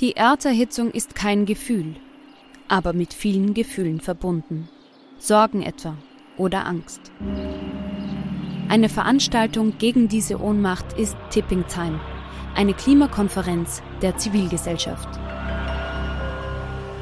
[0.00, 1.94] Die Erderhitzung ist kein Gefühl,
[2.68, 4.66] aber mit vielen Gefühlen verbunden.
[5.18, 5.94] Sorgen etwa
[6.38, 7.12] oder Angst.
[8.70, 12.00] Eine Veranstaltung gegen diese Ohnmacht ist Tipping Time,
[12.54, 15.20] eine Klimakonferenz der Zivilgesellschaft.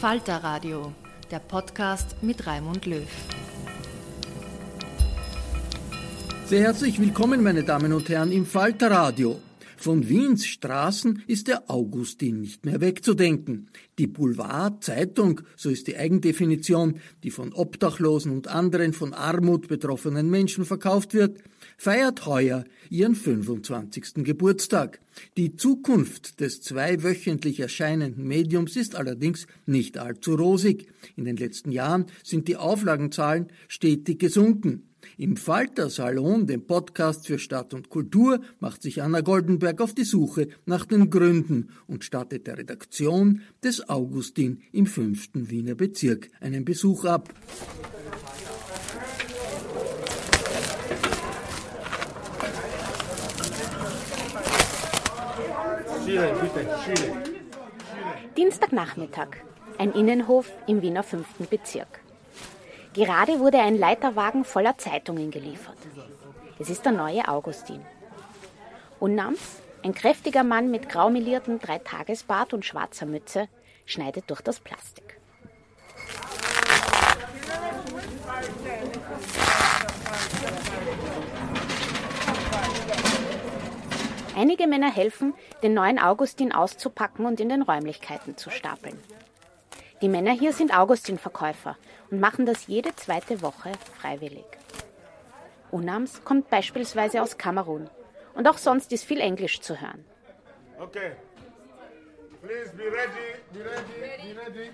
[0.00, 0.92] Falter Radio,
[1.28, 3.04] der Podcast mit Raimund Löw.
[6.48, 9.38] Sehr herzlich willkommen, meine Damen und Herren, im Falter Radio.
[9.76, 13.68] Von Wiens Straßen ist der Augustin nicht mehr wegzudenken.
[13.98, 20.64] Die Boulevardzeitung, so ist die Eigendefinition, die von Obdachlosen und anderen von Armut betroffenen Menschen
[20.64, 21.36] verkauft wird,
[21.76, 24.24] feiert heuer ihren 25.
[24.24, 25.00] Geburtstag.
[25.36, 30.86] Die Zukunft des zweiwöchentlich erscheinenden Mediums ist allerdings nicht allzu rosig.
[31.14, 34.87] In den letzten Jahren sind die Auflagenzahlen stetig gesunken.
[35.16, 40.48] Im Falter-Salon, dem Podcast für Stadt und Kultur, macht sich Anna Goldenberg auf die Suche
[40.66, 47.04] nach den Gründen und stattet der Redaktion des Augustin im fünften Wiener Bezirk einen Besuch
[47.04, 47.32] ab.
[58.36, 59.28] Dienstagnachmittag.
[59.78, 62.00] Ein Innenhof im Wiener fünften Bezirk.
[62.94, 65.78] Gerade wurde ein Leiterwagen voller Zeitungen geliefert.
[66.58, 67.80] Es ist der neue Augustin.
[68.98, 73.48] Unnams, ein kräftiger Mann mit graumeliertem Dreitagesbart und schwarzer Mütze,
[73.86, 75.18] schneidet durch das Plastik.
[84.36, 88.96] Einige Männer helfen, den neuen Augustin auszupacken und in den Räumlichkeiten zu stapeln.
[90.00, 91.76] Die Männer hier sind Augustin-Verkäufer
[92.10, 94.46] und machen das jede zweite Woche freiwillig.
[95.70, 97.90] Unams kommt beispielsweise aus Kamerun
[98.34, 100.04] und auch sonst ist viel Englisch zu hören.
[100.78, 101.12] Okay.
[102.40, 104.70] Please be ready, be ready, be ready.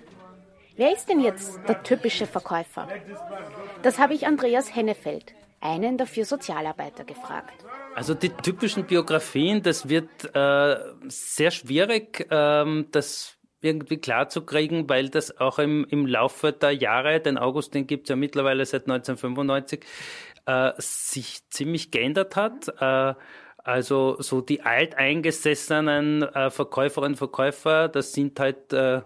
[0.77, 2.87] Wer ist denn jetzt der typische Verkäufer?
[3.81, 7.65] Das habe ich Andreas Hennefeld, einen der vier Sozialarbeiter, gefragt.
[7.95, 10.75] Also die typischen Biografien, das wird äh,
[11.07, 12.27] sehr schwierig.
[12.29, 13.34] Ähm, das
[13.65, 18.15] irgendwie klarzukriegen, weil das auch im, im Laufe der Jahre, den Augustin gibt es ja
[18.15, 19.83] mittlerweile seit 1995,
[20.45, 22.69] äh, sich ziemlich geändert hat.
[22.79, 23.15] Äh,
[23.57, 29.01] also so die alteingesessenen äh, Verkäuferinnen und Verkäufer, das sind halt äh,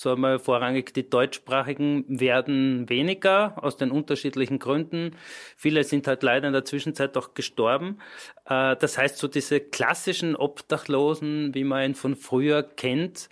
[0.00, 5.14] so einmal vorrangig die deutschsprachigen werden weniger aus den unterschiedlichen Gründen.
[5.58, 7.98] Viele sind halt leider in der Zwischenzeit auch gestorben.
[8.46, 13.28] Äh, das heißt, so diese klassischen Obdachlosen, wie man ihn von früher kennt,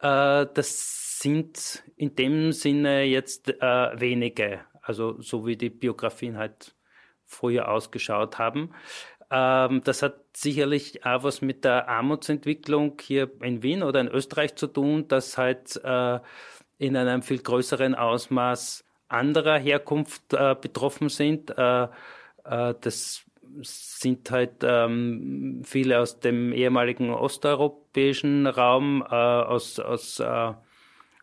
[0.00, 6.76] äh, das sind in dem Sinne jetzt äh, wenige, also so wie die Biografien halt
[7.26, 8.72] früher ausgeschaut haben.
[9.32, 14.56] Ähm, das hat sicherlich auch was mit der Armutsentwicklung hier in Wien oder in Österreich
[14.56, 16.20] zu tun, dass halt äh,
[16.78, 21.50] in einem viel größeren Ausmaß anderer Herkunft äh, betroffen sind.
[21.56, 21.88] Äh,
[22.44, 23.24] das
[23.62, 30.52] sind halt ähm, viele aus dem ehemaligen osteuropäischen Raum, äh, aus, aus äh,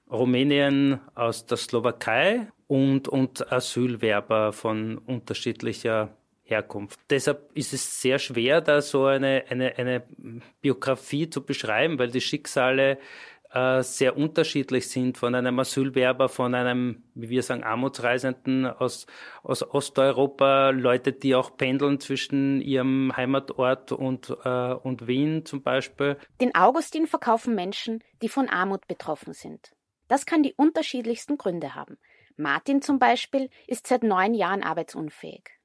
[0.09, 6.09] Rumänien, aus der Slowakei und, und Asylwerber von unterschiedlicher
[6.49, 6.99] Herkunft.
[7.09, 10.03] Deshalb ist es sehr schwer, da so eine, eine, eine
[10.61, 12.97] Biografie zu beschreiben, weil die Schicksale
[13.51, 19.07] äh, sehr unterschiedlich sind von einem Asylwerber, von einem, wie wir sagen, Armutsreisenden aus,
[19.41, 26.17] aus Osteuropa, Leute, die auch pendeln zwischen ihrem Heimatort und, äh, und Wien zum Beispiel.
[26.39, 29.71] Den Augustin verkaufen Menschen, die von Armut betroffen sind.
[30.07, 31.97] Das kann die unterschiedlichsten Gründe haben.
[32.37, 35.58] Martin zum Beispiel ist seit neun Jahren arbeitsunfähig.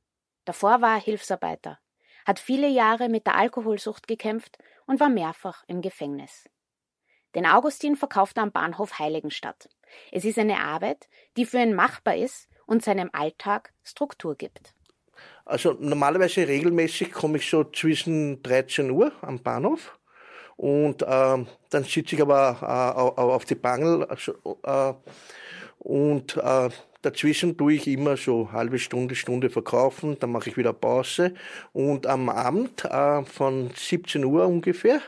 [0.45, 1.79] Davor war er Hilfsarbeiter,
[2.27, 6.49] hat viele Jahre mit der Alkoholsucht gekämpft und war mehrfach im Gefängnis.
[7.35, 9.69] Den Augustin verkauft er am Bahnhof Heiligenstadt.
[10.13, 14.75] Es ist eine Arbeit, die für ihn machbar ist und seinem Alltag Struktur gibt.
[15.45, 19.99] Also normalerweise regelmäßig komme ich so zwischen 13 Uhr am Bahnhof
[20.57, 24.95] und äh, dann sitze ich aber äh, auf die Bangel also, äh,
[25.79, 26.71] und äh,
[27.05, 31.35] dazwischen tue ich immer so halbe Stunde, Stunde verkaufen, dann mache ich wieder Pause
[31.73, 35.01] und am Abend äh, von 17 Uhr ungefähr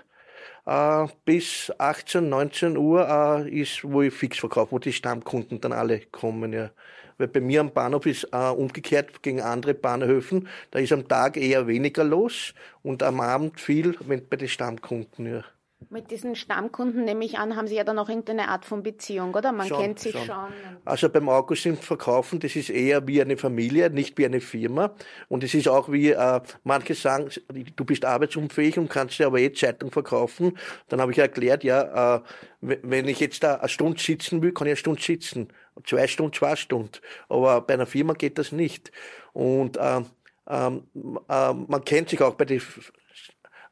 [0.66, 3.08] äh, bis 18, 19 Uhr
[3.46, 6.70] äh, ist, wo ich fix verkaufe, wo die Stammkunden dann alle kommen, ja.
[7.18, 11.38] Weil bei mir am Bahnhof ist äh, umgekehrt gegen andere Bahnhöfen, da ist am Tag
[11.38, 12.52] eher weniger los
[12.82, 15.44] und am Abend viel, wenn bei den Stammkunden, ja.
[15.90, 19.34] Mit diesen Stammkunden, nehme ich an, haben Sie ja dann auch irgendeine Art von Beziehung,
[19.34, 19.52] oder?
[19.52, 20.24] Man schon, kennt sich schon.
[20.24, 20.52] schon.
[20.86, 24.94] Also beim Augustin Verkaufen, das ist eher wie eine Familie, nicht wie eine Firma.
[25.28, 27.28] Und es ist auch wie, äh, manche sagen,
[27.76, 30.56] du bist arbeitsunfähig und kannst dir aber eh Zeitung verkaufen.
[30.88, 32.20] Dann habe ich erklärt, ja, äh,
[32.62, 35.48] wenn ich jetzt da eine Stunde sitzen will, kann ich eine Stunde sitzen.
[35.84, 36.92] Zwei Stunden, zwei Stunden.
[37.28, 38.92] Aber bei einer Firma geht das nicht.
[39.34, 40.00] Und äh,
[40.48, 40.84] ähm,
[41.28, 42.62] äh, man kennt sich auch bei den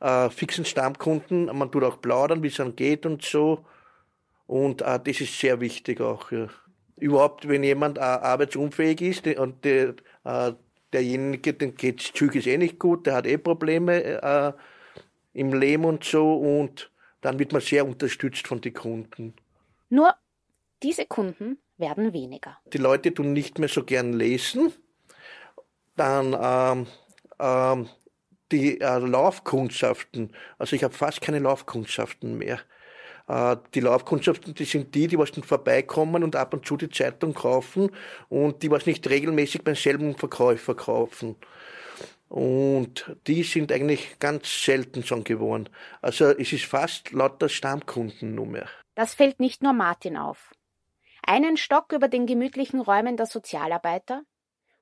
[0.05, 1.47] äh, fixen Stammkunden.
[1.47, 3.65] Man tut auch plaudern, wie es dann geht und so.
[4.47, 6.31] Und äh, das ist sehr wichtig auch.
[6.31, 6.49] Ja.
[6.97, 10.53] Überhaupt, wenn jemand äh, arbeitsunfähig ist und der, äh,
[10.93, 14.53] derjenige, den geht's psychisch eh nicht gut, der hat eh Probleme äh,
[15.33, 16.91] im Leben und so und
[17.23, 19.33] dann wird man sehr unterstützt von den Kunden.
[19.89, 20.15] Nur
[20.83, 22.59] diese Kunden werden weniger.
[22.73, 24.73] Die Leute tun nicht mehr so gern lesen.
[25.97, 26.87] Dann ähm,
[27.39, 27.89] ähm,
[28.53, 32.61] die äh, Laufkundschaften, also ich habe fast keine Laufkundschaften mehr.
[33.29, 36.91] Äh, die Laufkundschaften, die sind die, die was dann vorbeikommen und ab und zu die
[36.91, 37.91] Zeitung kaufen
[38.29, 41.37] und die was nicht regelmäßig beim selben Verkäufer kaufen.
[42.29, 45.69] Und die sind eigentlich ganz selten schon geworden.
[46.03, 48.69] Also es ist fast lauter Stammkunden nur mehr.
[48.95, 50.53] Das fällt nicht nur Martin auf.
[51.27, 54.23] Einen Stock über den gemütlichen Räumen der Sozialarbeiter,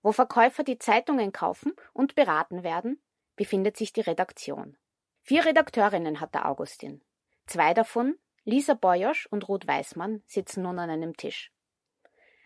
[0.03, 3.01] wo Verkäufer die Zeitungen kaufen und beraten werden,
[3.37, 4.77] befindet sich die Redaktion.
[5.23, 7.03] Vier Redakteurinnen hat der Augustin.
[7.47, 11.53] Zwei davon, Lisa Boyosch und Ruth Weißmann, sitzen nun an einem Tisch.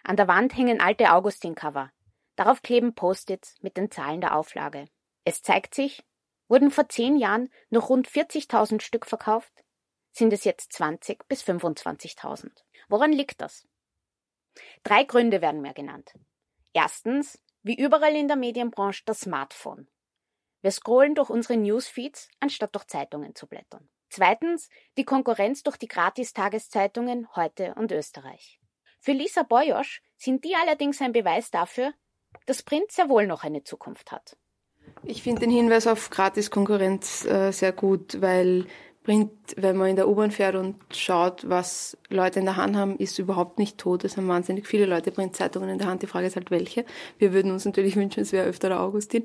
[0.05, 1.91] An der Wand hängen alte Augustin-Cover.
[2.37, 4.87] Darauf kleben Post-its mit den Zahlen der Auflage.
[5.25, 6.05] Es zeigt sich,
[6.49, 9.65] wurden vor zehn Jahren noch rund 40.000 Stück verkauft,
[10.13, 12.51] sind es jetzt 20 bis 25.000.
[12.89, 13.67] Woran liegt das?
[14.83, 16.15] Drei Gründe werden mir genannt.
[16.73, 19.89] Erstens, wie überall in der Medienbranche, das Smartphone.
[20.67, 23.89] Wir scrollen durch unsere Newsfeeds, anstatt durch Zeitungen zu blättern.
[24.09, 24.69] Zweitens
[24.99, 28.59] die Konkurrenz durch die Gratis-Tageszeitungen Heute und Österreich.
[28.99, 31.93] Für Lisa Boyosch sind die allerdings ein Beweis dafür,
[32.47, 34.37] dass Print sehr wohl noch eine Zukunft hat.
[35.05, 38.67] Ich finde den Hinweis auf Gratis-Konkurrenz äh, sehr gut, weil
[39.07, 42.97] Print, wenn man in der U-Bahn fährt und schaut, was Leute in der Hand haben,
[42.99, 44.03] ist überhaupt nicht tot.
[44.03, 46.03] Es haben wahnsinnig viele Leute Printzeitungen in der Hand.
[46.03, 46.85] Die Frage ist halt, welche.
[47.17, 49.23] Wir würden uns natürlich wünschen, es wäre öfter der Augustin.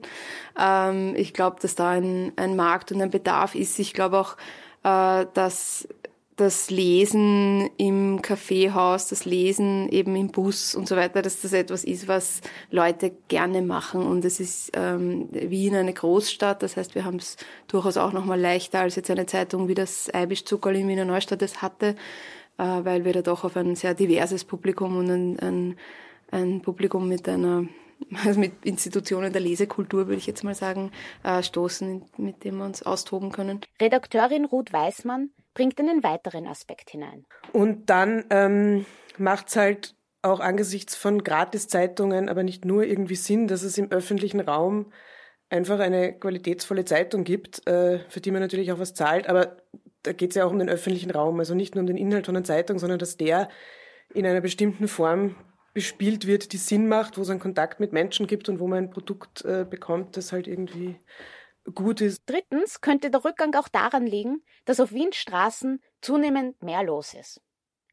[0.56, 3.80] Ähm, ich glaube, dass da ein, ein Markt und ein Bedarf ist.
[3.80, 4.38] Ich glaube auch,
[4.84, 5.88] äh, dass
[6.38, 11.84] das Lesen im Kaffeehaus, das Lesen eben im Bus und so weiter, dass das etwas
[11.84, 14.04] ist, was Leute gerne machen.
[14.04, 18.40] Und es ist ähm, Wien eine Großstadt, das heißt, wir haben es durchaus auch nochmal
[18.40, 21.96] leichter als jetzt eine Zeitung wie das Eibisch Zuckerl in Wiener Neustadt es hatte,
[22.58, 25.78] äh, weil wir da doch auf ein sehr diverses Publikum und ein, ein,
[26.32, 27.66] ein Publikum mit einer
[28.26, 30.92] also mit Institutionen der Lesekultur, würde ich jetzt mal sagen,
[31.24, 33.62] äh, stoßen, mit dem wir uns austoben können.
[33.80, 37.26] Redakteurin Ruth Weißmann bringt einen weiteren Aspekt hinein.
[37.54, 38.86] Und dann ähm,
[39.18, 43.92] macht es halt auch angesichts von Gratiszeitungen, aber nicht nur irgendwie Sinn, dass es im
[43.92, 44.92] öffentlichen Raum
[45.50, 49.28] einfach eine qualitätsvolle Zeitung gibt, äh, für die man natürlich auch was zahlt.
[49.28, 49.58] Aber
[50.04, 52.26] da geht es ja auch um den öffentlichen Raum, also nicht nur um den Inhalt
[52.26, 53.50] von einer Zeitung, sondern dass der
[54.14, 55.36] in einer bestimmten Form
[55.74, 58.86] bespielt wird, die Sinn macht, wo es einen Kontakt mit Menschen gibt und wo man
[58.86, 60.98] ein Produkt äh, bekommt, das halt irgendwie
[61.76, 62.24] gut ist.
[62.26, 67.42] Drittens könnte der Rückgang auch daran liegen, dass auf Wiens Straßen zunehmend mehr los ist.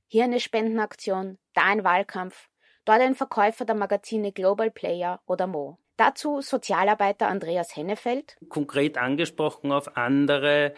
[0.07, 2.49] Hier eine Spendenaktion, da ein Wahlkampf.
[2.85, 5.79] dort ein Verkäufer der Magazine Global Player oder Mo.
[5.99, 8.37] Dazu Sozialarbeiter Andreas Hennefeld.
[8.49, 10.75] Konkret angesprochen auf andere,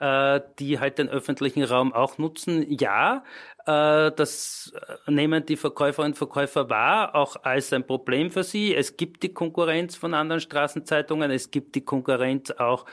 [0.00, 2.66] äh, die halt den öffentlichen Raum auch nutzen.
[2.68, 3.22] Ja,
[3.66, 4.72] äh, das
[5.06, 8.74] nehmen die Verkäuferinnen und Verkäufer wahr, auch als ein Problem für sie.
[8.74, 12.84] Es gibt die Konkurrenz von anderen Straßenzeitungen, es gibt die Konkurrenz auch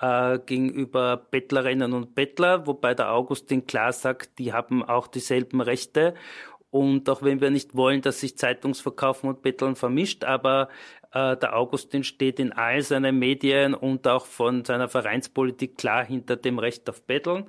[0.00, 6.14] äh, gegenüber Bettlerinnen und Bettler, wobei der Augustin klar sagt, die haben auch dieselben Rechte.
[6.70, 10.68] Und auch wenn wir nicht wollen, dass sich Zeitungsverkaufen und Betteln vermischt, aber
[11.12, 16.36] äh, der Augustin steht in all seinen Medien und auch von seiner Vereinspolitik klar hinter
[16.36, 17.48] dem Recht auf Betteln.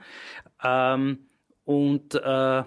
[0.63, 1.27] Ähm,
[1.65, 2.63] und äh,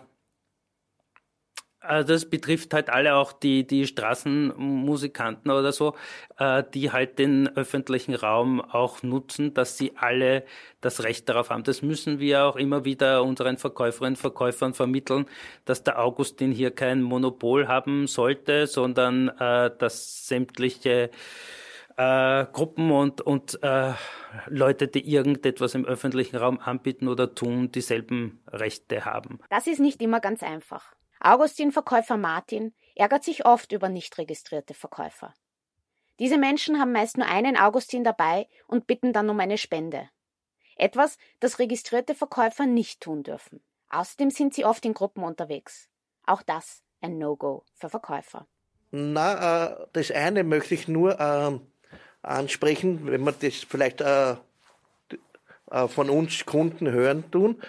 [1.80, 5.94] also das betrifft halt alle auch die, die Straßenmusikanten oder so,
[6.38, 10.44] äh, die halt den öffentlichen Raum auch nutzen, dass sie alle
[10.82, 11.64] das Recht darauf haben.
[11.64, 15.26] Das müssen wir auch immer wieder unseren Verkäuferinnen und Verkäufern vermitteln,
[15.64, 21.10] dass der Augustin hier kein Monopol haben sollte, sondern äh, dass sämtliche
[21.96, 23.92] äh, Gruppen und, und äh,
[24.48, 29.38] Leute, die irgendetwas im öffentlichen Raum anbieten oder tun, dieselben Rechte haben.
[29.48, 30.94] Das ist nicht immer ganz einfach.
[31.20, 35.34] Augustin-Verkäufer Martin ärgert sich oft über nicht registrierte Verkäufer.
[36.18, 40.08] Diese Menschen haben meist nur einen Augustin dabei und bitten dann um eine Spende.
[40.76, 43.62] Etwas, das registrierte Verkäufer nicht tun dürfen.
[43.90, 45.88] Außerdem sind sie oft in Gruppen unterwegs.
[46.24, 48.46] Auch das ein No-Go für Verkäufer.
[48.90, 51.58] Na, äh, das eine möchte ich nur äh,
[52.22, 54.36] ansprechen, wenn man das vielleicht äh,
[55.70, 57.62] äh von uns Kunden hören tun.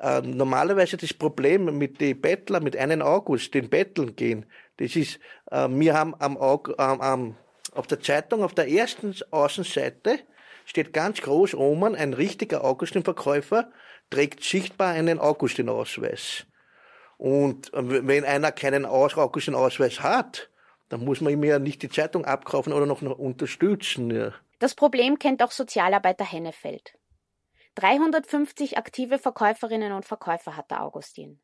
[0.00, 4.96] Ähm, äh, normalerweise das Problem mit den Bettler, mit einem August, den Betteln gehen, das
[4.96, 5.18] ist,
[5.50, 7.36] äh, wir haben am, am, am,
[7.72, 10.20] auf der Zeitung, auf der ersten Außenseite,
[10.64, 13.70] steht ganz groß oben, ein richtiger Augustinverkäufer
[14.10, 16.46] trägt sichtbar einen Augustinausweis.
[17.16, 20.48] Und äh, wenn einer keinen Augustinausweis hat,
[20.88, 24.10] dann muss man ihm ja nicht die Zeitung abkaufen oder noch unterstützen.
[24.10, 24.32] Ja.
[24.58, 26.97] Das Problem kennt auch Sozialarbeiter Hennefeld.
[27.78, 31.40] 350 aktive Verkäuferinnen und Verkäufer hat der Augustin.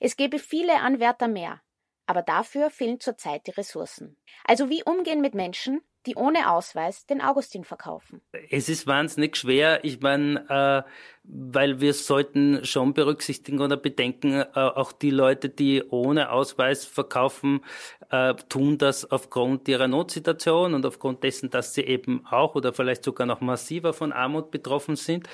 [0.00, 1.60] Es gäbe viele Anwärter mehr,
[2.06, 4.16] aber dafür fehlen zurzeit die Ressourcen.
[4.44, 8.22] Also wie umgehen mit Menschen, die ohne Ausweis den Augustin verkaufen?
[8.50, 9.84] Es ist wahnsinnig schwer.
[9.84, 10.90] Ich meine, äh,
[11.24, 17.62] weil wir sollten schon berücksichtigen oder bedenken, äh, auch die Leute, die ohne Ausweis verkaufen,
[18.10, 23.04] äh, tun das aufgrund ihrer Notsituation und aufgrund dessen, dass sie eben auch oder vielleicht
[23.04, 25.28] sogar noch massiver von Armut betroffen sind.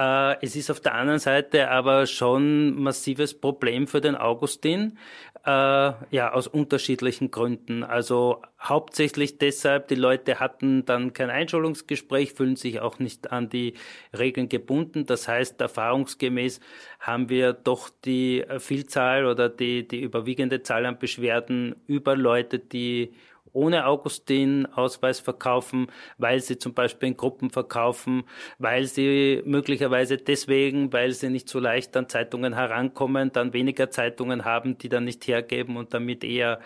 [0.00, 4.96] Äh, es ist auf der anderen Seite aber schon massives Problem für den Augustin,
[5.44, 7.84] äh, ja, aus unterschiedlichen Gründen.
[7.84, 13.74] Also hauptsächlich deshalb, die Leute hatten dann kein Einschulungsgespräch, fühlen sich auch nicht an die
[14.18, 15.04] Regeln gebunden.
[15.04, 16.60] Das heißt, erfahrungsgemäß
[16.98, 23.12] haben wir doch die Vielzahl oder die, die überwiegende Zahl an Beschwerden über Leute, die
[23.52, 25.88] ohne Augustin-Ausweis verkaufen,
[26.18, 28.24] weil sie zum Beispiel in Gruppen verkaufen,
[28.58, 34.44] weil sie möglicherweise deswegen, weil sie nicht so leicht an Zeitungen herankommen, dann weniger Zeitungen
[34.44, 36.60] haben, die dann nicht hergeben und damit eher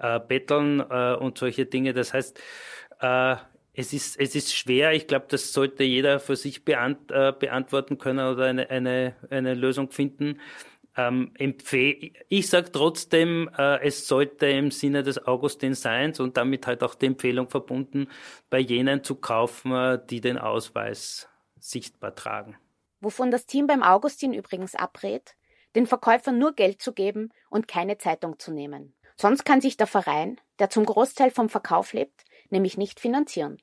[0.00, 1.92] äh, betteln äh, und solche Dinge.
[1.92, 2.40] Das heißt,
[3.00, 3.36] äh,
[3.72, 4.92] es ist, es ist schwer.
[4.92, 9.54] Ich glaube, das sollte jeder für sich beant, äh, beantworten können oder eine, eine, eine
[9.54, 10.40] Lösung finden.
[10.96, 11.32] Ähm,
[12.28, 16.94] ich sage trotzdem, äh, es sollte im Sinne des Augustin Seins und damit halt auch
[16.94, 18.08] die Empfehlung verbunden,
[18.48, 21.28] bei jenen zu kaufen, äh, die den Ausweis
[21.58, 22.56] sichtbar tragen.
[23.00, 25.36] Wovon das Team beim Augustin übrigens abrät,
[25.74, 28.94] den Verkäufern nur Geld zu geben und keine Zeitung zu nehmen.
[29.16, 33.58] Sonst kann sich der Verein, der zum Großteil vom Verkauf lebt, nämlich nicht finanzieren.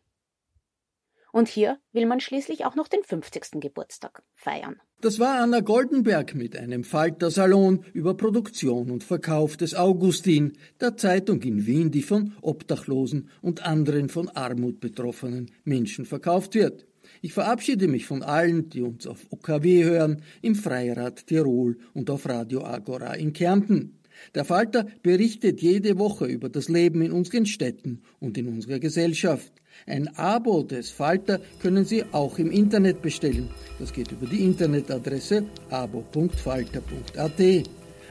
[1.31, 3.59] Und hier will man schließlich auch noch den 50.
[3.59, 4.81] Geburtstag feiern.
[4.99, 11.39] Das war Anna Goldenberg mit einem Faltersalon über Produktion und Verkauf des Augustin, der Zeitung
[11.43, 16.87] in Wien, die von Obdachlosen und anderen von Armut betroffenen Menschen verkauft wird.
[17.21, 22.27] Ich verabschiede mich von allen, die uns auf OKW hören, im Freirad Tirol und auf
[22.27, 23.99] Radio Agora in Kärnten.
[24.33, 29.53] Der Falter berichtet jede Woche über das Leben in unseren Städten und in unserer Gesellschaft.
[29.85, 33.49] Ein Abo des Falter können Sie auch im Internet bestellen.
[33.79, 37.67] Das geht über die Internetadresse abo.falter.at.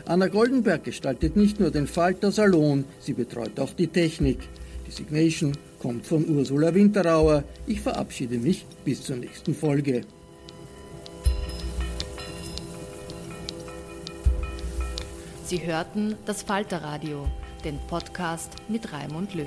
[0.07, 4.39] Anna Goldenberg gestaltet nicht nur den Falter Salon, sie betreut auch die Technik.
[4.87, 7.43] Die Signation kommt von Ursula Winterauer.
[7.67, 10.03] Ich verabschiede mich bis zur nächsten Folge.
[15.45, 17.27] Sie hörten das Falterradio,
[17.65, 19.47] den Podcast mit Raimund Löw.